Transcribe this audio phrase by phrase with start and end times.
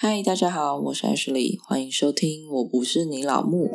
[0.00, 2.48] 嗨，大家好，我是 Ashley，欢迎收听。
[2.48, 3.68] 我不是你老木。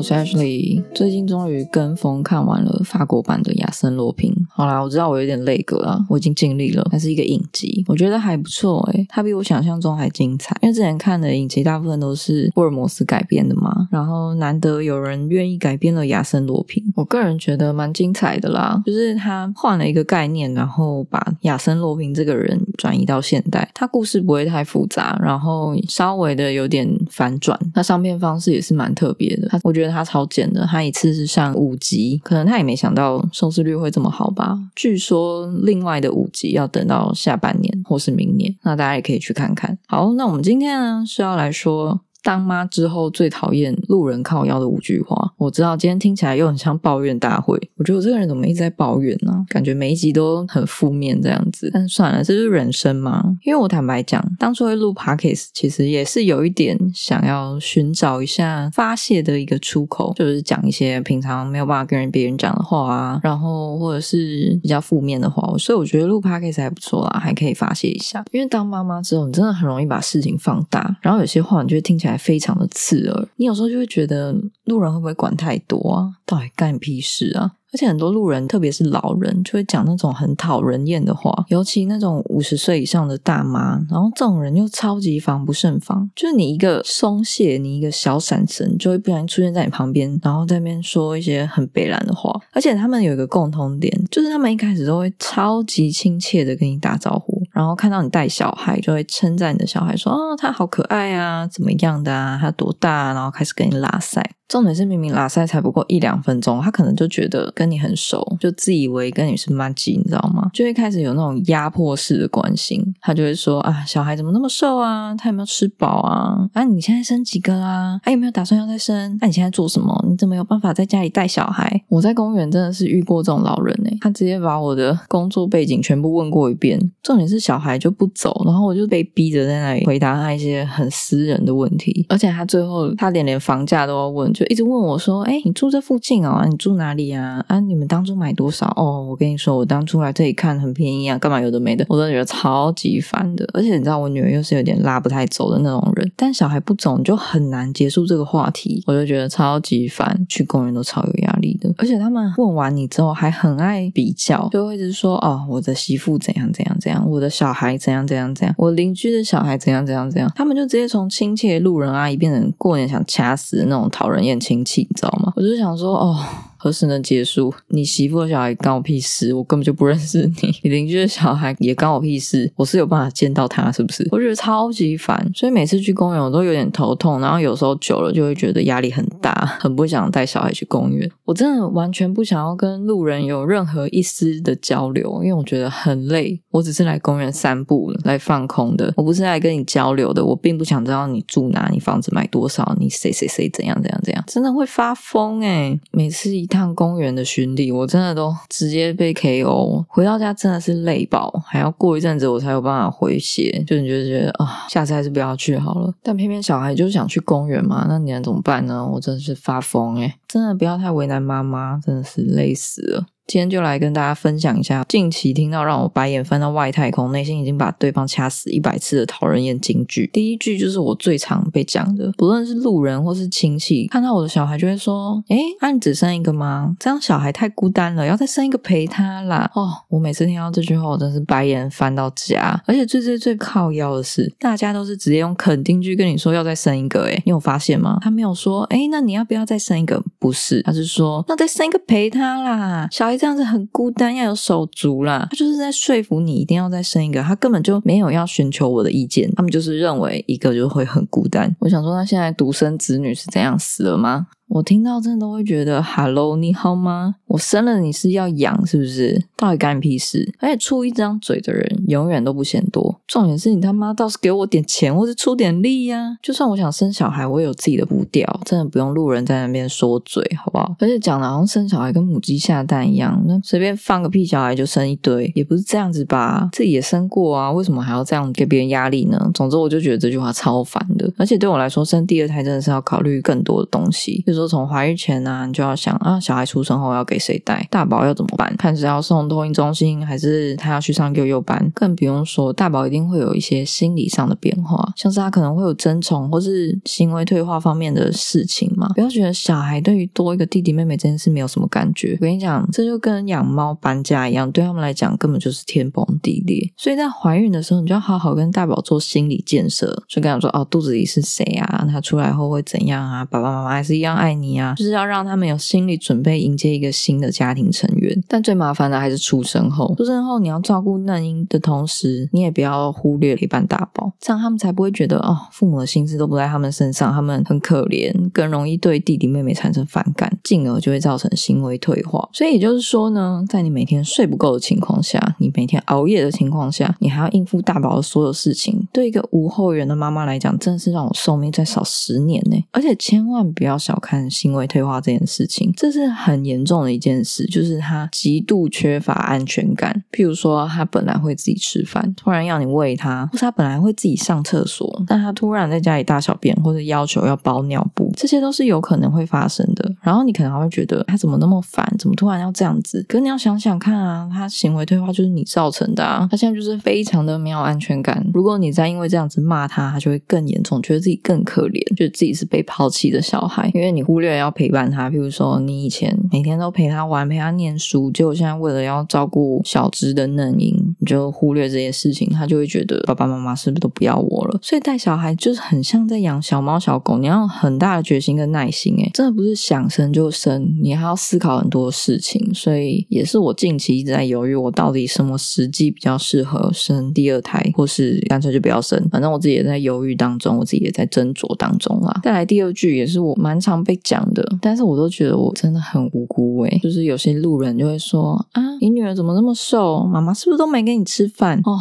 [0.00, 0.82] 我是 Ashley。
[0.94, 4.32] 最近终于跟风看完了法国版的《亚森罗平》。
[4.48, 6.82] 好啦，我知道我有点累格啦，我已经尽力了。
[6.90, 10.56] 它是一个影集，我觉得还不错诶，它比我想象中还精彩。
[10.62, 18.82] 因为之前看的影集大部分都是福尔摩斯改编的嘛，然后难得有人愿意改编了《亚森罗平》，我个人觉得蛮精彩的啦。
[18.86, 27.60] 就是他换了一个概念，然后把亚森罗平这个人转移到现代，他故事不会太复杂，然后稍微的有点反转。
[27.74, 29.46] 那上片方式也是蛮特别的。
[29.50, 34.58] 他我觉得他超简的，他一次是上五集，可能他也没想到收视率会这么好吧。
[34.74, 39.78] 据说另外的五集要等到下半年或是明年，那大家也可以去看看。
[39.86, 42.00] 好，那我们今天呢是要来说。
[42.22, 47.58] 当妈之后最讨厌路人靠腰的五句话，我知道今天听起来又很像抱怨大会。
[47.76, 49.44] 我觉得我这个人怎么一直在抱怨呢？
[49.48, 51.70] 感觉每一集都很负面这样子。
[51.72, 53.24] 但算了，这是人生嘛。
[53.44, 65.40] 因为我坦白讲，当初会录 podcast，其实也是有一点想要寻找一下发泄的一个出口，就是讲一些平常没有办法跟人别人讲的话啊，然后或者是比较负面的话。
[65.58, 68.22] 所以我觉得录 podcast 还不错啦，还可以发泄一下。
[68.30, 72.09] 因为当妈妈之后，你真的很容易把事情放大，然后有些话你就会听起来。
[72.16, 76.08] 非常的刺耳，你有时候就会觉得路人会不会管太多啊？
[76.24, 77.52] 到底干屁事啊？
[77.72, 92.32] 而且很多路人，特别是老人，就会讲那种很讨人厌的话，尤其那种五十岁以上的大妈，然后这种人又超级防不胜防，就是你一个松懈，你一个小闪神，就会不小心出现在你旁边，然后在那边说一些很北兰的话。
[92.50, 97.40] 而且他们有一个共同点，就是他们一开始都会超级亲切的跟你打招呼。
[97.60, 102.38] 然后看到你带小孩，就会称赞你的小孩，说：“哦，他好可爱啊，怎么样的啊？
[102.40, 104.22] 他多大？”然后开始跟你拉塞。
[104.48, 110.48] 重点是明明拉塞才不过一两分钟，他可能就觉得跟你很熟，就自以为跟你是妈鸡，你知道吗？
[110.54, 112.82] 就会开始有那种压迫式的关心。
[113.00, 115.14] 他就会说：“啊，小孩怎么那么瘦啊？
[115.14, 116.48] 他有没有吃饱啊？
[116.54, 118.00] 啊，你现在生几个啊？
[118.02, 119.16] 还有没有打算要再生？
[119.20, 120.04] 那你现在做什么？
[120.08, 126.80] 你怎么有办法在家里带小孩？”我在公园真的是遇过这种老人呢，他直接把我的工作背景全部问过一遍。
[127.04, 134.32] 重点是小小孩就不走，然后我就被逼着在那里回答他一些很私人的问题，而且他最后他连连房价都要问。
[134.32, 136.46] 就一直问我说：“哎，你住这附近哦？
[136.48, 137.44] 你住哪里啊？
[137.48, 138.72] 啊，你们当初买多少？
[138.76, 143.44] 哦，我跟你说，我当初来这里看很便宜啊，干嘛有的没的，我都觉得超级烦的。
[143.52, 150.24] 而且你知道，我女儿又是有点拉不太走的那种人，但小孩不走你就很难结束这个话题，我就觉得超级烦。
[150.28, 165.32] 去公园都超有压力的，而且他们问完你之后还很爱比较，就会一直说：哦，我的媳妇怎样怎样怎样，我的小孩怎样怎样怎样，我邻居的小孩怎样怎样怎样，他们就直接从亲切路人阿姨变成过年想掐死那种讨人厌。”亲戚，你知道吗？
[165.36, 166.22] 我就想说，哦。
[166.62, 167.50] 何时能结束？
[167.68, 170.54] 你媳妇的小孩关我屁事，我根本就不认识你。
[170.62, 174.06] 你 邻居的小孩也关我屁事，我是有办法见到他，是不是？
[174.10, 181.10] 我觉得超级烦，所以每次去公园我都有点头痛，然后有时候久了就会觉得压力很大，很不想带小孩去公园。
[181.24, 186.38] 我真的完全不想要跟路人有任何一丝的交流，因为我觉得很累。
[186.50, 190.22] 我只是来公园散步、来放空的，我不是来跟你交流的。
[190.22, 195.80] 我并不想知道你住哪，你房子买多少，你谁谁谁怎样怎样怎样，真的会发疯哎！
[195.92, 196.49] 每次一。
[196.50, 199.86] 趟公园的巡礼，我真的都直接被 KO。
[199.88, 203.64] 回到家真的是累爆，还要过一阵子我才有办法回血。
[203.66, 205.94] 就你就觉得啊，下次还是不要去好了。
[206.02, 208.86] 但偏偏小孩就是想去公园嘛，那你能怎么办呢？
[208.86, 213.06] 我真的是发疯诶真的不要太为难妈妈，真的是累死了。
[213.26, 220.10] 今天就来跟大家分享一下近期听到让我白眼翻到外太空，内心已经把对方掐死一百次的讨人厌金句。
[220.12, 226.74] 第一句就是我最常被讲的，不论是路人或是亲戚，看到我的小孩就会说：“哎，那你只生一个吗？
[226.80, 232.60] 这样小孩太孤单了，要再生一个陪他啦。”哦，我每次听到这句话，我真是白眼翻到家。
[232.66, 237.04] 而且最最最靠腰的是，大家都是直接用肯定句跟你说要再生一个。
[237.04, 237.98] 哎，你有发现吗？
[238.00, 245.26] 他没有说：“哎，那你要不要再生一个？”不是，他是说：“那再生一个陪他啦，小孩。”这样子很孤单，要有手足啦。
[245.30, 251.56] 他就是在说服你一定要再生一个，他根本就没有要寻求我的意见，他们就是认为一个就会很孤单。
[251.60, 254.28] 我想说，他现在独生子女是怎样死了吗？
[254.50, 257.14] 我听到真的都会觉得，Hello，你好吗？
[257.28, 259.24] 我生了你是要养是不是？
[259.36, 260.28] 到底干你屁事？
[260.40, 263.00] 而且出一张嘴的人永远都不嫌多。
[263.06, 266.16] 重点是你他妈倒是给我点钱，或者出点力呀！
[266.20, 270.74] 就算我想生小孩，我也有自己的步调，真的不用路人在那边说嘴，好不好？
[270.80, 276.48] 而且讲的好像生小孩跟母鸡下蛋一样，那随便放个屁小孩就生一堆，也不是这样子吧？
[276.52, 279.30] 自己也生过啊，为什么还要这样给别人压力呢？
[279.32, 281.08] 总之，我就觉得这句话超烦的。
[281.16, 284.39] 而且对我来说，生第二胎真的是要考虑更多的东西，就是。
[284.40, 288.54] 说从怀孕前呢，你就要想啊，小孩出生后要给谁带，大宝要怎么办？
[288.56, 291.70] 看是要送托婴中心，还是他要去上幼幼班？
[291.74, 298.88] 更不用说大宝一定会有一些心理上的变化，像是他可能会有争宠或是行为退化方面的事情嘛。
[298.94, 306.72] 不要觉得小孩对于多一个弟弟妹妹这件事没有什么感觉，我跟你讲，这就跟养猫搬家一样，对他们来讲根本就是天崩地裂。
[306.76, 311.86] 所以在怀孕的时候，你就要好好跟大宝做心理建设，就跟他说哦，肚子里是谁啊？
[311.90, 313.24] 他出来后会怎样啊？
[313.24, 314.74] 爸爸妈妈还是一样爱爱你啊？
[314.76, 318.16] 就是要让他们有心理准备迎接一个新的家庭成员。
[318.28, 332.28] 但最麻烦的还是出生后，出生后你要照顾嫩婴的同时，你也不要忽略陪伴大宝，这样他们才不会觉得哦，父母的心思都不在他们身上，他们很可怜，更容易对弟弟妹妹产生反感，进而就会造成行为退化。
[332.32, 342.56] 所以也就是说呢，在你每天睡不够的情况下，你每天熬夜的情况下，你还要应付大宝的所有事情，对一个无后援的妈妈来讲，真的是让我寿命再少十年呢。
[342.72, 350.02] 而且千万不要小看行为退化这件事情，这是很严重的一件事，就是他极度缺乏安全感。
[350.10, 359.94] 譬如说，他本来会自己吃饭，突然要你喂他；或是他本来会自己上厕所，但他突然在家里大小便，或者要求要包尿布，这些都是有可能会发生的。
[360.02, 363.04] 然后你可能还会觉得他怎么那么烦，怎么突然要这样子？
[363.08, 368.26] 可你要想想看啊，他行为退化就是你造成的啊，他现在就是非常的没有安全感。
[368.32, 375.08] 如果你再因为这样子骂他，他就会更严重，觉得自己更可怜，觉得自己是被抛弃的小孩，因为你忽略要陪伴他。
[375.08, 384.58] 譬如说，你以前每天都陪他玩，陪他念书，结果现在为了要照顾小只的嫩婴，你就忽略这些事情，他就会觉得爸爸妈妈是不是都不要我了？
[384.60, 388.96] 所以带小孩就是很像在养小猫小狗，你要很大的决心跟耐心。
[388.98, 392.52] 哎，真的不是想生就生，你还要思考很多事情。
[392.52, 399.00] 所以也是我近期一直在犹豫，我到底什么时机比较适合生第二胎，或是干脆就不要生。
[399.12, 402.20] 反正我自己也在犹豫当中，我自己也在斟酌当中啊。
[402.24, 410.04] 再来第二句也是我蛮常被讲的，但是我都觉得我真的很无辜诶就是有些路人就会说啊，你女儿怎么那么瘦？
[410.04, 411.78] 妈妈是不是都没给你吃饭哦？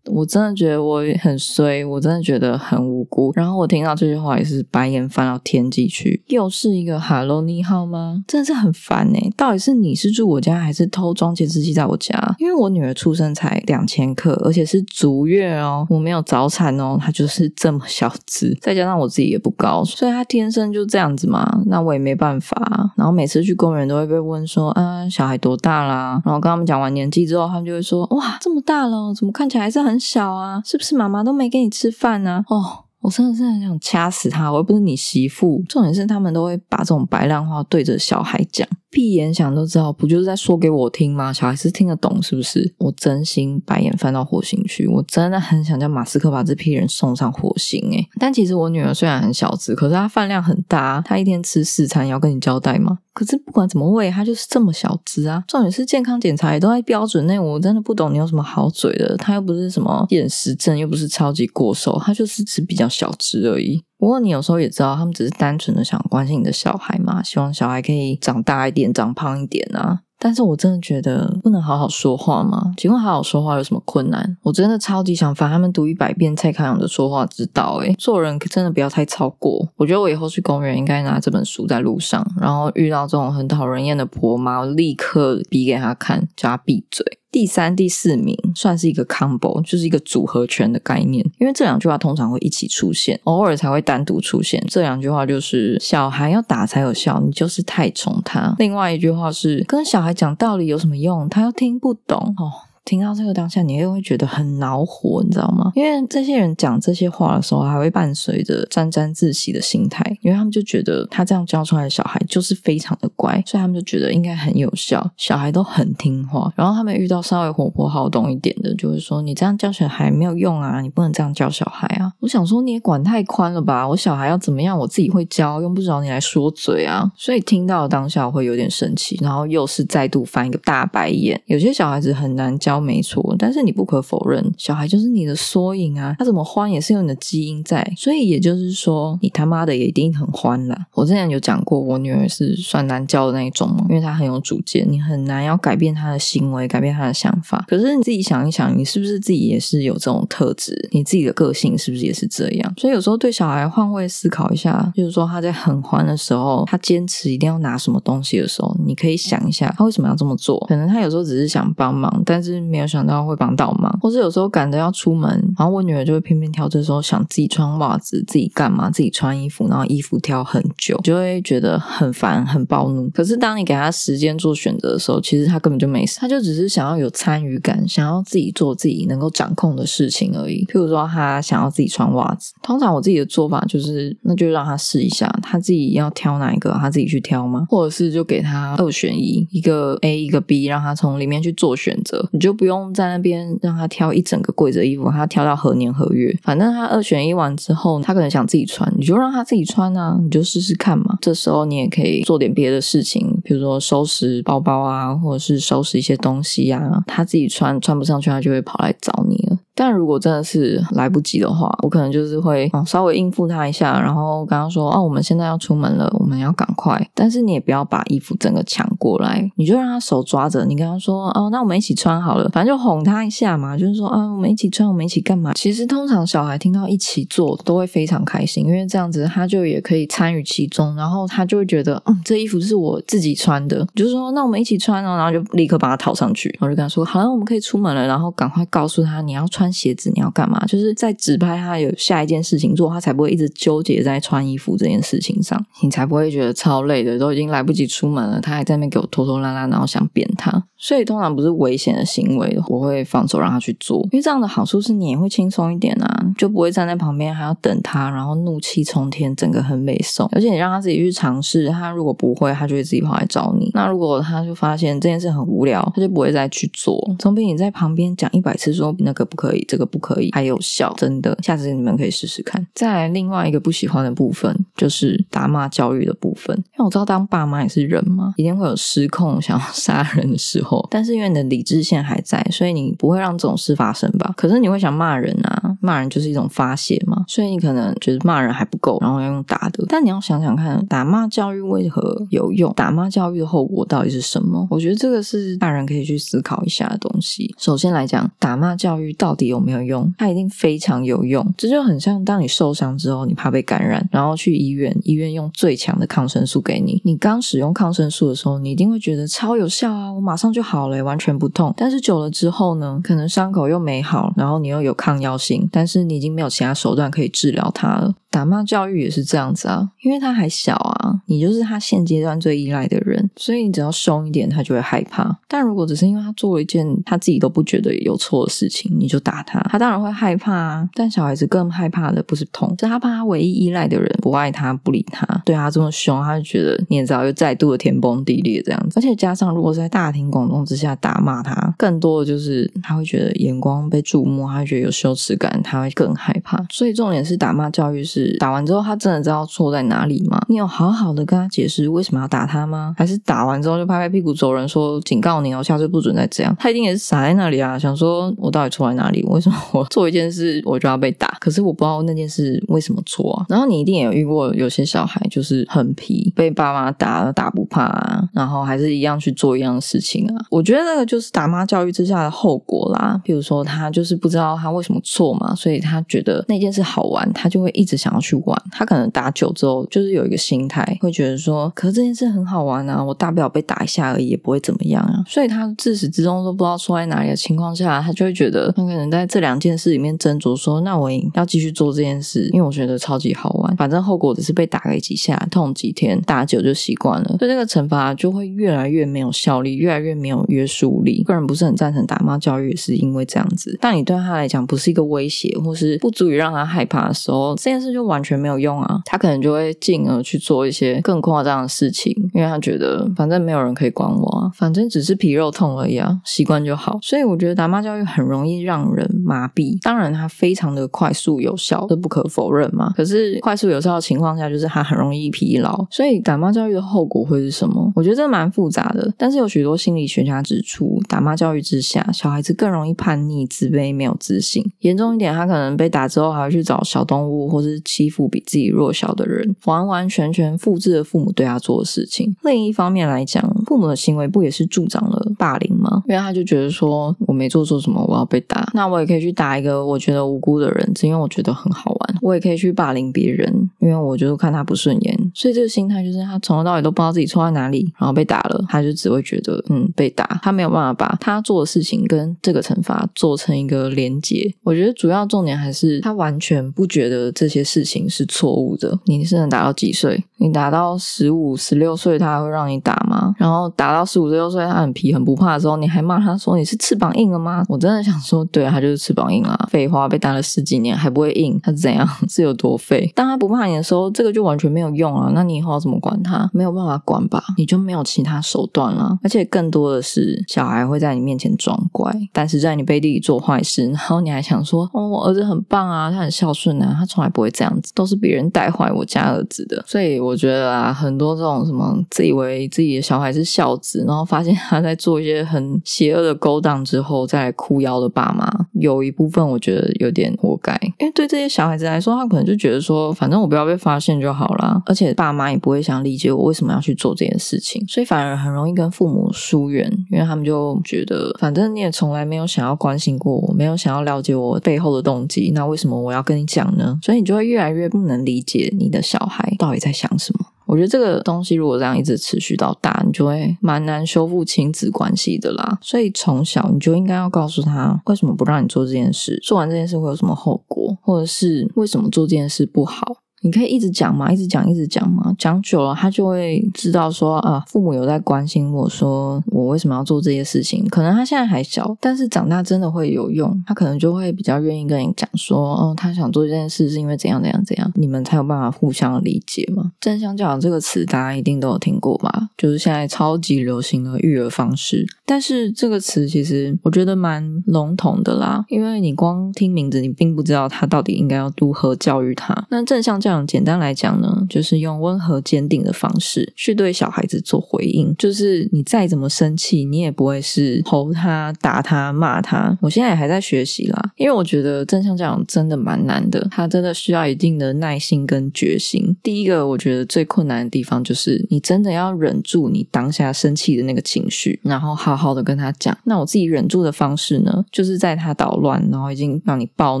[0.12, 3.32] 我真的觉得我很衰，我真的觉得很无辜。
[3.34, 8.22] 然后我听到这句话也是白眼翻到天际去，又是一个 “hello，你好吗”？
[8.28, 9.30] 真的是很烦哎！
[9.36, 12.34] 到底是你是住我家，还是偷装监视器在我家？
[12.38, 21.62] 因为我女儿出生才两千克，而且是足月哦，我没有早产哦，她就是这么小只，再加上我自己也不高，所以她天生就这样子嘛。
[21.66, 22.90] 那我也没办法。
[22.96, 32.42] 然后每次去公园都会被问说：“啊，小孩多大啦？”然后跟他们讲完年纪之后，他们就会说：“哇，这么大了，怎么看起来还是很……”小啊，是不是妈妈都没给你吃饭呢？
[32.48, 34.50] 哦，我真的是很想掐死他！
[34.50, 35.62] 我又不是你媳妇。
[35.68, 38.66] 重点是他们都会把这种白烂话对着小孩讲。
[38.90, 41.32] 闭眼想都知道，不就是在说给我听吗？
[41.32, 42.74] 小孩是听得懂，是不是？
[42.78, 52.98] 我真心白眼翻到火星去，我真的很想叫马斯克把这批人送上火星诶但其实我女儿虽然很小只，可是她饭量很大，她一天吃四餐，要跟你交代吗？
[53.12, 55.42] 可是不管怎么喂，它就是这么小只啊。
[55.48, 59.16] 重点是健康检查也都在标准内，我真的不懂你有什么好嘴的。
[59.16, 63.82] 它又不是什么厌食症，又不是超级过瘦，它就是只比较小只而已。
[63.98, 70.00] 不过你有时候也知道，他们只是单纯的想关心你的小孩嘛，希望小孩可以长大一点、长胖一点啊。
[70.22, 72.72] 但是我真的觉得不能好好说话吗？
[72.76, 74.36] 请问好好说话有什么困难？
[74.42, 77.78] 我真的超级想烦他们读一百遍蔡康永的说话之道。
[77.82, 79.66] 诶做人真的不要太超过。
[79.76, 87.19] 我觉得我以后去公园应该拿这本书在路上，然后遇到这种很讨人厌的婆妈，我立刻逼给他看，叫他闭嘴。
[87.30, 91.24] 第三、第四名算是一个 combo，就是一个组合拳的概念。
[91.38, 94.60] 因为这两句话通常会一起出现，偶尔才会单独出现。
[94.68, 98.54] 这两句话就是“小孩要打才有效”，你就是太宠他。
[98.58, 101.28] 另外一句话是“跟小孩讲道理有什么用？
[101.28, 105.70] 他又听不懂哦。”听到这个当下，你又会觉得很恼火，你知道吗？
[105.76, 116.52] 因为这些人讲这些话的时候，还会伴随着沾沾自喜的心态，因为他们就觉得他这样教出来的小孩就是非常的乖，所以他们就觉得应该很有效，小孩都很听话。
[116.56, 123.86] 然后他们遇到稍微活泼好动一点的，就会说：“你这样教小孩没有用啊，你不能这样教小孩啊。”我想说，你也管太宽了吧？
[123.86, 127.08] 我小孩要怎么样，我自己会教，用不着你来说嘴啊。
[127.16, 131.40] 所以听到当下会有点生气，然后又是再度翻一个大白眼。
[131.46, 132.79] 有些小孩子很难教。
[132.80, 140.86] 没错，但是你不可否认，小孩就是你的缩影啊，他怎么欢也是有你的基因在，所以也就是说，你他妈的也一定很欢啦。
[140.94, 147.64] 我之前有讲过，我女儿是算难教的那一种嘛，因为她很有主见，你很难要改变她的行为，改变她的想法。
[147.68, 150.88] 可是你自己想一想，你是不是自己也是有这种特质？
[150.92, 152.74] 你自己的个性是不是也是这样？
[152.76, 160.58] 所以有时候对小孩换位思考一下，就是说他在很欢的时候，他坚持一定要拿什么东西的时候，你可以想一下，他为什么要这么做？
[160.68, 162.60] 可能他有时候只是想帮忙，但是。
[162.70, 173.10] 没有想到会帮倒忙，或是有时候赶着要出门，然后我女儿就会偏偏挑这时候想自己穿袜子，自己干嘛，自己穿衣服，然后衣服挑很久，就会觉得很烦，很暴怒。
[173.10, 180.64] 可是当你给她时间做选择的时候，其实她根本就没事，她就只是想要有参与感，想要自己做自己能够掌控的事情而已。
[180.66, 187.66] 譬如说，她想要自己穿袜子，通常我自己的做法就是，那就让她试一下，她自己要挑哪一个，她自己去挑吗？
[187.68, 201.16] 或者是就给她二选一，一个 A 一个 B，让她从里面去做选择，你就不用在那边让他挑一整个柜子衣服，他挑到何年何月，反正他二选一完之后，他可能想自己穿，你就让他自己穿啊，你就试试看嘛。
[201.22, 209.56] 这时候你也可以做点别的事情，比如说收拾包包啊，或者是收拾一些东西啊，他自己穿穿不上去，他就会跑来找你了。
[209.80, 239.69] 但如果真的是来不及的话，我可能就是会稍微应付他一下，然后跟他说：“哦，我们现在要出门了，我们要赶快。”但是你也不要把衣服整个抢过来，你就让他手抓着，你跟他说：“哦，那我们一起穿好了。”反正就哄他一下嘛，就是说：“啊，我们一起穿，我们一起干嘛？”其实通常小孩听到一起做都会非常开心，因为这样子他就也可以参与其中，然后他就会觉得：“嗯，这衣服是我自己穿的。”就是说：“那我们一起穿哦。”然后就立刻把它套上去，我就跟他说：“好了，我们可以出门了。”然后赶快告诉他你要穿。
[239.72, 240.64] 鞋子你要干嘛？
[240.66, 250.64] 就是在指派他有下一件事情做，他才不会一直纠结在穿衣服这件事情上，你才不会觉得超累的，都已经来不及出门了，他还在那边给我拖拖拉拉，然后想扁他。
[250.82, 260.26] 所以通常不是危险的行为，我会放手让他去做，因为这样的好处是你也会轻松一点啊，就不会站在旁边还要等他，然后怒气冲天，整个很美送。
[260.32, 263.70] 而且你让他自己去尝试，他如果不会，他就会自己跑来找你。
[263.74, 269.64] 那如果他就发现这件事很无聊，他就不会再去做，总比你在旁边讲一百次说那个不可以。
[269.68, 272.64] 这个不可以，还有效，真的，下次你们可以试试看。
[272.74, 284.32] 再来，另外一个不喜欢的部分就是打骂教育的部分，因为我知道当爸妈也是人嘛，一定会有失控想要 杀人的时候，但是因为你的理智线还在，所以你不会让这种事发生吧？
[284.36, 289.84] 可是你会想骂人啊，骂人就是一种发泄嘛，所以你可能觉得骂人还不够，然后要用打的。
[289.88, 292.72] 但你要想想看，打骂教育为何有用？
[292.74, 294.66] 打骂教育的后果到底是什么？
[294.70, 297.54] 我觉得这个是大人可以去思考一下的东西。
[297.58, 300.12] 首先来讲，打骂教育到底有没有用？
[300.18, 301.46] 它一定非常有用。
[301.56, 307.00] 这就很像当你受伤之后，你怕被感染，然后去医院，医院用最强的抗生素给你。
[307.04, 311.72] 你刚使用抗生素的时候，你一定会觉得超有效啊，我马上就好了，完全不痛。
[311.76, 318.14] 但是久了之后呢，可能伤口又没好，然后你又有抗药性，但是你已经没有其他手段可以治疗它了。
[318.30, 325.36] 打骂教育也是这样子啊，因为他还小啊，你就是他现阶段最依赖的人，所以你只要凶一点，他就会害怕。
[325.48, 330.88] 但如果只是因为他做了一件他自己都不觉得有错的事情，你就打他，他当然会害怕啊。
[330.94, 339.00] 但小孩子更害怕的不是痛，是他怕他唯一依赖的人不爱他、不理他，对他这么凶，他就觉得你也知道，又再度的天崩地裂这样子。
[339.00, 346.64] 而且加上如果是在大庭广众之下打骂他，更多的就是他会觉得眼光被注目，他会觉得有羞耻感，他会更害怕。
[346.70, 348.19] 所以重点是打骂教育是。
[348.38, 350.40] 打完之后，他真的知道错在哪里吗？
[350.48, 352.94] 你有好好的跟他解释为什么要打他吗？
[352.96, 356.54] 还是打完之后就拍拍屁股走人，说警告你哦，下次不准再这样？
[356.58, 359.22] 他一定也是傻在那里啊，想说我到底错在哪里？
[359.24, 361.28] 为什么我做一件事我就要被打？
[361.40, 363.46] 可是我不知道那件事为什么错啊。
[363.48, 370.44] 然后你一定也有遇过有些小孩就是很皮，被爸妈打了打不怕啊，然后还是一样去做一样的事情啊。
[370.50, 373.18] 我觉得那个就是打妈教育之下的后果啦。
[373.24, 378.09] 比如说他就是不知道他为什么错嘛，所以他觉得那件事好玩，他就会一直想。
[378.10, 385.22] 想要去玩，他可能打久之后，就是有一个心态，会觉得说，可是这件事很好玩啊，我大不了被打一下而已，也不会怎么样啊。
[385.28, 401.22] 所以他自始至终都不知道错在哪里的情况下，他就会觉得，他可能在这两件事里面斟酌，说，那我要继续做这件事，因为我觉得超级好玩，反正后果只是被打个几下，痛几天，打久就习惯了，所以这个惩罚就会越来越没有效力，越来越没有约束力。
[401.22, 403.78] 个人不是很赞成打骂教育，是因为这样子。
[403.80, 407.99] 但你对他来讲不是一个威胁，或是不足以让他害怕的时候，这件事就。
[408.04, 409.00] 完全没有用啊！
[409.04, 416.98] 他可能就会进而去做一些更夸张的事情，因为他觉得反正没有人可以管我啊，反正只是皮肉痛而已啊，习惯就好。
[417.02, 419.80] 所以我觉得打骂教育很容易让人麻痹。
[419.82, 422.92] 当然，它非常的快速有效，这不可否认嘛。
[422.96, 425.86] 可是快速有效的情况下，就是它很容易疲劳。
[425.90, 427.92] 所以打骂教育的后果会是什么？
[427.96, 429.12] 我觉得这蛮复杂的。
[429.18, 434.64] 但是有许多心理学家指出，打骂教育之下，小孩子更容易叛逆、自卑、没有自信。
[434.80, 437.80] 严重一点，他可能被打之后还会去找小动物或是。
[437.90, 442.36] 欺负比自己弱小的人，完完全全复制了父母对他做的事情。
[442.44, 446.04] 另一方面来讲，父母的行为不也是助长了霸凌吗？
[446.08, 452.16] 因为他就觉得说，我没做错什么，我要被打，那我也可以去打一个我觉得无辜的人，只因为我觉得很好玩。
[452.22, 464.54] 我也可以去霸凌别人，因为我就是看他不顺眼，所以这个心态就是他从头到尾都不知道自己错在哪里，然后被打了，他就只会觉得嗯被打，他没有办法把他做的事情跟这个惩罚做成一个连结。
[464.62, 468.98] 我觉得主要重点还是他完全不觉得这些事事情是错误的。
[469.06, 470.22] 你是能打到几岁？
[470.36, 473.34] 你打到十五、十六岁，他还会让你打吗？
[473.38, 477.64] 然后打到十五、十六岁，他很皮、很不怕的时候，你还骂他说你是翅膀硬了吗？
[477.68, 483.10] 我真的想说，对他就是翅膀硬啊，废话，被打了十几年还不会硬，他怎样是有多废？
[483.14, 485.30] 当他不怕你的时候，这个就完全没有用了。
[485.34, 486.48] 那你以后要怎么管他？
[486.52, 487.42] 没有办法管吧？
[487.56, 489.18] 你就没有其他手段了。
[489.22, 499.82] 而且更多的是，小孩会在你面前装乖，但是在你背地里做坏事，然后你还想说，哦，我儿子很棒啊，他很孝顺啊，他从来不会这样都是别人带坏我家儿子的。
[499.86, 510.78] 所以我觉得啊，很多这种什么自以为自己的小孩是孝子，然后发现他在做一些很邪恶的勾当之后，再来哭腰的爸妈，有一部分我觉得有点活该。
[510.98, 526.98] 因为对这些小孩子来说，他可能就觉得说，反正我不要被发现就好了，而且爸妈也不会想理解我为什么要去做这件事情，所以反而很容易跟父母疏远，因为他们就觉得，反正你也从来没有想要关心过我，没有想要了解我背后的动机，那为什么我要跟你讲呢？
[527.02, 530.46] 所以你就会越越来越不能理解你的小孩到底在想什么。
[530.66, 535.78] 我觉得这个东西如果这样一直持续到大，你就会蛮难修复亲子关系的啦。
[535.82, 543.16] 所以从小你就应该要告诉他，为什么不让你做这件事，做完这件事会有什么后果，或者是为什么做这件事不好。
[543.42, 550.86] 你可以一直讲嘛，一直讲，一直讲嘛，讲久了他就会知道说啊，父母有在关心我，说我为什么要做这些事情。
[550.88, 559.92] 可能他现在还小，但是长大真的会有用，他可能就会比较愿意跟你讲说，哦，他想做这件事是因为怎样怎样怎样，你们才有办法互相理解嘛。
[560.00, 562.50] 正向教养这个词大家一定都有听过吧？
[562.58, 572.66] 就是现在超级流行的育儿方式，但是这个词其实我觉得蛮笼统的啦，因为你光听名字，你并不知道他到底应该要如何教育他。
[572.70, 578.12] 那正向教这样简单来讲呢，就是用温和坚定的方式去对小孩子做回应。
[578.18, 582.76] 就是你再怎么生气，你也不会是吼他、打他、骂他。
[582.82, 589.16] 我现在也还在学习啦，因为我觉得正向教养真的蛮难的，他真的需要一定的耐心跟决心。
[589.22, 595.96] 第一个，我觉得最困难的地方就是你真的要忍住你当下生气的那个情绪，然后好好的跟他讲。
[596.02, 600.00] 那我自己忍住的方式呢，就是在他捣乱，然后已经让你暴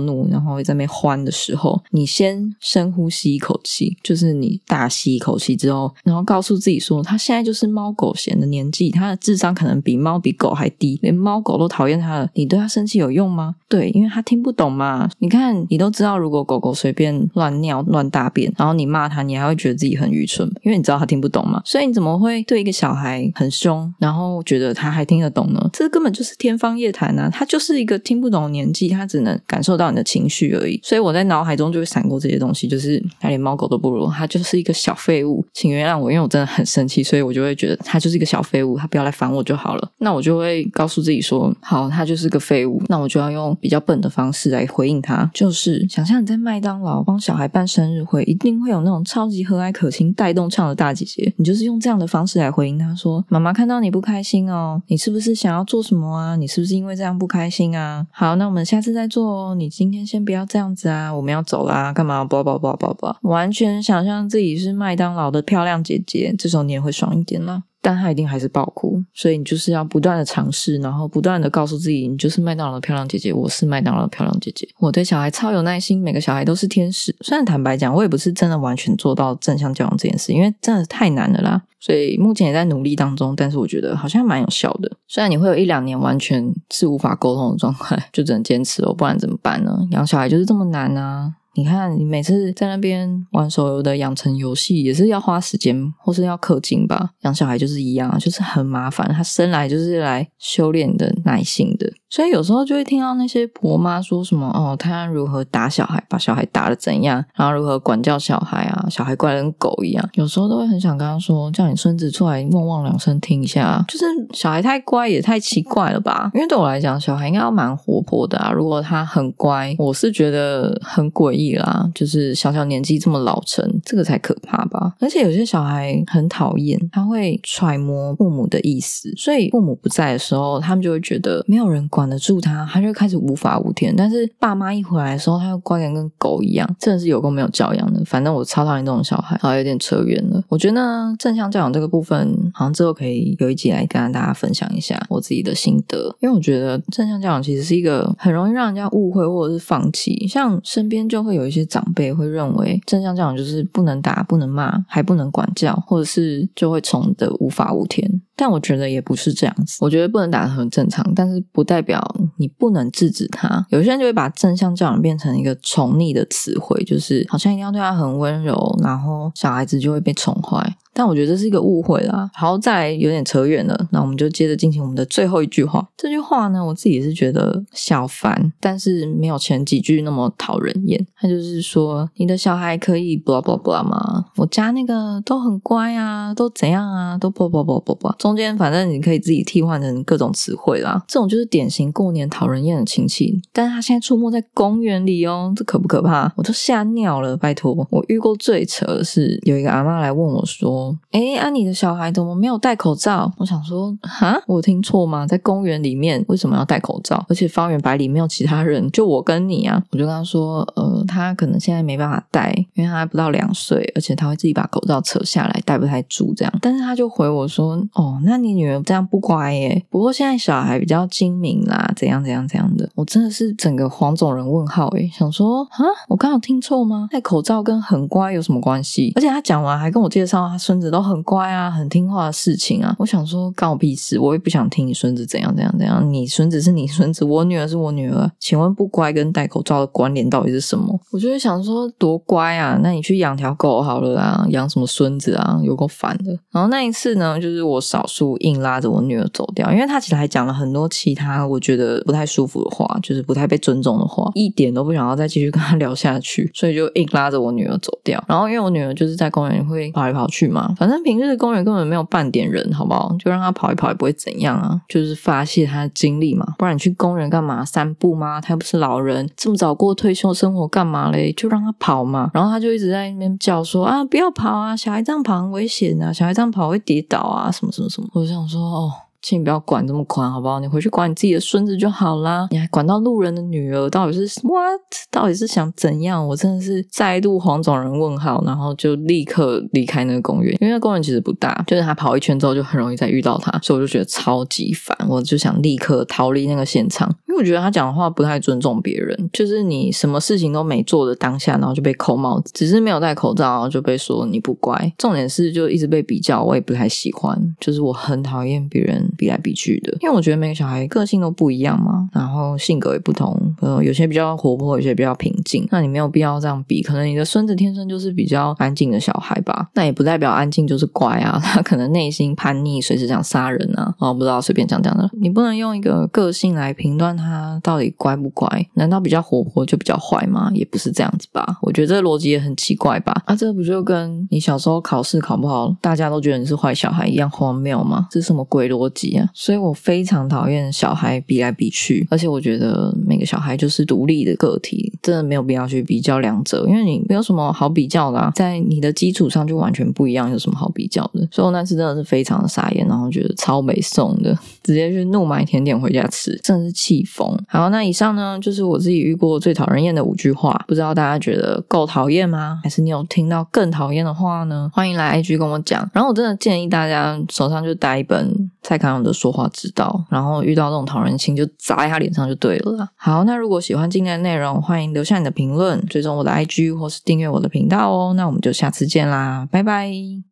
[0.00, 3.19] 怒，然后在那边欢的时候，你先深呼吸。
[3.20, 12.30] 吸一口气，就是你大吸一口气之后，然后告诉自己说，他现在就是猫狗嫌的年纪，他的智商可能比猫比狗还低，连猫狗都讨厌他了。
[12.34, 13.56] 你对他生气有用吗？
[13.68, 15.06] 对，因为他听不懂嘛。
[15.18, 21.60] 你看，你都知道，如果狗狗随便乱尿乱大便，然后你骂他，你还会觉得自己很愚蠢，因为你知道他听不懂嘛。
[21.66, 25.68] 所以你怎么会对一个小孩很凶，然后觉得他还听得懂呢？
[25.74, 27.28] 这根本就是天方夜谭啊！
[27.30, 30.80] 他就是一个听不懂的年纪，他只能感受到你的情绪而已。
[30.82, 33.04] 所以我在脑海中就会闪过这些东西，就是。
[33.18, 39.90] 他连猫狗都不如，他就是一个小废物，请原谅我，因为我真的很生气，所以我就会觉得他就是一个小废物，他不要来烦我就好了。
[39.98, 56.36] 那我就会告诉自己说，好，他就是个废物，那我就要用比较笨的方式来回应他，就是想象你在麦当劳帮小孩办生日会，一定会有那种超级和蔼可亲、带动唱的大姐姐，你就是用这样的方式来回应他说，妈妈看到你不开心哦，你是不是想要做什么啊？
[56.36, 58.06] 你是不是因为这样不开心啊？
[58.10, 62.24] 好，那我们下次再做哦，你今天先不要这样子啊，我们要走啦，干嘛？
[62.24, 67.62] 不不不不完全想象自己是麦当劳的漂亮姐姐，这时候你也会爽一点啦。
[67.82, 74.68] 但他一定还是爆哭，所以你就是要不断的尝试，然后不断的告诉自己，你就是麦当劳的漂亮姐姐，我是麦当劳的漂亮姐姐。
[74.80, 77.16] 我对小孩超有耐心，每个小孩都是天使。
[77.22, 81.62] 虽然坦白讲，我也不是真的完全做到正向教养这件事，因为真的太难了啦。
[81.80, 84.98] 所以目前也在努力当中，但是我觉得好像蛮有效的。
[85.08, 89.74] 虽然你会有一两年完全是无法沟通的状态，就只能坚持哦，不然怎么办呢？
[89.92, 91.32] 养小孩就是这么难啊！
[91.54, 97.10] 你看，你每次在那边玩手游的养成游戏，也是要花时间，或是要氪金吧？
[97.22, 99.08] 养小孩就是一样，就是很麻烦。
[99.12, 101.92] 他生来就是来修炼的耐心的。
[102.10, 110.10] 所以有时候就会听到那些婆妈说什么哦，她如何打小孩，把小孩打的怎样，然后如何管教小孩啊，小孩乖的跟狗一样。
[110.14, 113.84] 有时候都会很想跟他说，叫你孙子出来汪汪两声听一下。
[113.86, 116.32] 就是小孩太乖也太奇怪了吧？
[116.34, 118.50] 因为对我来讲，小孩应该要蛮活泼的啊。
[118.50, 121.88] 如果他很乖，我是觉得很诡异啦。
[121.94, 124.94] 就是小小年纪这么老成，这个才可怕吧？
[124.98, 131.99] 而且有些小孩很讨厌，他会揣摩父母的意思，所以父母不在的时候，他们就会觉得没有人管。
[132.00, 133.94] 管得住他，他就开始无法无天。
[133.94, 138.02] 但是爸妈一回来的时候，他又乖的跟狗一样，真的是有够没有教养的。
[138.06, 140.42] 反正我超讨厌这种小孩，好像有点扯远了。
[140.48, 150.26] 我觉得呢正向教养这个部分，好像之后可以有一集来跟大家分享一下我自己的心得，因为我觉得正向教养其实是一个很容易让人家误会或者是放弃。
[150.26, 158.08] 像身边就会有一些长辈会认为正向教养就是不能打、不能骂、还不能管教，或者是就会宠的无法无天。
[158.40, 162.02] 但我觉得也不是这样子，我觉得不能打很正常，但是不代表
[162.38, 163.66] 你不能制止他。
[163.68, 170.74] 有些人就会把正向教养变成一个宠溺的词汇，就是好像一定要对他很温柔，然后小孩子就会被宠坏。
[170.92, 172.30] 但我觉得这是一个误会啦。
[172.34, 175.88] 好，再来有点扯远了，那我们就接着进行我们的最后一句话。
[175.96, 181.06] 这句话呢，我自己是觉得小烦，但是没有前几句那么讨人厌。
[181.16, 184.26] 他就是说，你的小孩可以 blah blah blah 吗？
[184.36, 188.16] 我家那个都很乖啊，都怎样啊，都 blah blah blah blah blah。
[188.16, 191.02] 中间反正你可以自己替换成各种词汇啦。
[191.06, 193.40] 这种就是典型过年讨人厌的亲戚。
[193.52, 196.32] 但是他现在出没在公园里哦，这可不可怕？
[196.36, 197.72] 我都吓尿了，拜托。
[197.90, 200.79] 我遇过最扯的是，有一个阿妈来问我说。
[201.10, 203.32] 哎，啊，你的小孩怎么没有戴口罩？
[203.38, 205.26] 我想说，哈，我听错吗？
[205.26, 207.24] 在公园里面为什么要戴口罩？
[207.28, 209.82] 而且方圆百里没有其他人，就我跟你啊。
[209.90, 216.52] 我就跟他说，呃，他可能现在没办法戴，因为他还不到两岁，而且他会自己把口罩扯下来，戴不太住这样。
[216.60, 219.84] 但是他就回我说，哦，那你女儿这样不乖耶。
[219.90, 222.88] 不过现在小孩比较精明啦，怎样怎样怎样的。
[222.94, 227.08] 我真的是整个黄种人问号诶，想说，啊，我刚有听错吗？
[227.10, 229.12] 戴口罩跟很乖有什么关系？
[229.16, 230.80] 而且他讲完还跟我介绍他说孙。
[230.80, 232.96] 子都很乖啊，很听话的事情啊。
[232.98, 234.18] 我想说，干我屁事！
[234.18, 236.02] 我也不想听你孙子怎样怎样怎样。
[236.10, 238.30] 你孙子是你孙子，我女儿是我女儿。
[238.38, 240.98] 请问不乖跟戴口罩的关联到底是什么？
[241.10, 242.80] 我就会想说，多乖啊！
[242.82, 245.60] 那你去养条狗好了啦，养什么孙子啊？
[245.62, 246.32] 有够烦的。
[246.50, 258.24] 然后那一次呢，就是我少数硬拉着我女儿走掉，因为她其实还讲了很多其他我觉得不太舒服的话，就是不太被尊重的话，一点都不想要再继续跟她聊下去，所以就硬拉着我女儿走掉。
[258.26, 260.59] 然后因为我女儿就是在公园会跑来跑去嘛。
[260.76, 263.14] 反正平日的公园根本没有半点人，好不好？
[263.18, 266.54] 就让他跑一跑也不会怎样啊，就是发泄他的精力嘛。
[266.58, 267.64] 不然你去公园干嘛？
[267.64, 268.40] 散步吗？
[268.40, 271.32] 他又不是老人，这么早过退休生活干嘛嘞？
[271.32, 272.30] 就让他跑嘛。
[272.34, 278.08] 然后他就一直在那边叫说啊，不要跑啊，小孩这样跑很危险啊，小孩这样跑会跌倒啊，什么什么什么。
[278.12, 278.92] 我想说哦。
[279.22, 280.60] 请你不要管这么宽，好不好？
[280.60, 282.48] 你回去管你自己的孙子就好啦。
[282.50, 284.80] 你还管到路人的女儿，到底是 what？
[285.10, 286.26] 到底是想怎样？
[286.26, 304.92] 我真的是再度黄种人问号，然后就立刻离开那个公园，因为那公园其实不大，就是他跑一圈之后就很容易再遇到他，所以我就觉得超级烦，我就想立刻逃离那个现场，因为我觉得他讲的话不太尊重别人，就是你什么事情都没做的当下，然后就被扣帽子，只是没有戴口罩，然后就被说你不乖。
[304.96, 309.09] 重点是就一直被比较，我也不太喜欢，就是我很讨厌别人。
[309.16, 315.66] 比来比去的，因为我觉得每个小孩个性都不一样嘛，然后性格也不同，呃，有些比较活泼，有些比较平静。
[315.70, 325.08] 那你没有必要这样比，可能你的孙子天生就是比较安静的小孩吧，那也不代表安静就是乖啊， 他可能内心叛逆，随时想杀人啊，哦，不知道随便讲讲的。
[325.20, 328.48] 你不能用一个个性来评断他到底乖不乖？
[328.74, 330.50] 难道比较活泼就比较坏吗？
[330.54, 331.58] 也不是这样子吧？
[331.62, 333.14] 我觉得这个逻辑也很奇怪吧？
[333.26, 338.06] 啊，这不就跟你小时候考试考不好，大家都觉得你是坏小孩一样荒谬吗？
[338.10, 338.99] 这是什么鬼逻辑？
[339.32, 351.26] 所以我非常讨厌小孩比来比去，而且我觉得每个小孩就是独立的个体，真的没有必要去比较两者，因为你没有什么好比较的，在你的基础上就完全不一样，有什么好比较的？
[351.30, 357.30] 所以我那次真的是非常的傻眼，然后觉得超没送的，直接去怒买甜点回家吃，真的是气疯。
[357.48, 362.60] 好，那以上呢就是我自己遇过最讨人厌的五句话，不知道大家觉得够讨厌吗？
[362.62, 364.70] 还是你有听到更讨厌的话呢？
[364.72, 365.88] 欢迎来 IG 跟我讲。
[365.92, 372.88] 然后我真的建议大家手上就带一本蔡康样的说话之道，然后遇到这种讨人心就砸在他脸上就对了。
[372.96, 378.12] 好，那如果喜欢今天的内容，欢迎留下你的评论，追踪我的 IG 或是订阅我的频道哦。
[378.14, 380.29] 那我们就下次见啦，拜拜。